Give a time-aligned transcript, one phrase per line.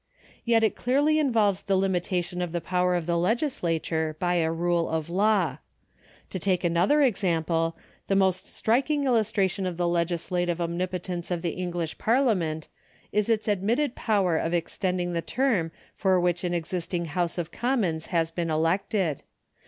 [0.43, 4.89] Yet it clearly involves the limitation of the power of the legislature by a rule
[4.89, 5.59] of law.
[6.31, 7.77] To take another example,
[8.07, 12.67] the most striking illustration of the legislative omni])otence of the English Parliament
[13.11, 18.07] is its admitted power of extending the term for which an existing House of Commons
[18.07, 19.21] has been elected.